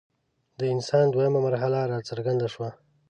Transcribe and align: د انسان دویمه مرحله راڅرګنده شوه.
د 0.59 0.61
انسان 0.73 1.05
دویمه 1.09 1.39
مرحله 1.47 1.79
راڅرګنده 1.91 2.47
شوه. 2.53 2.69